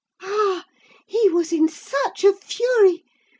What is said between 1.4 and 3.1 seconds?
in such a fury!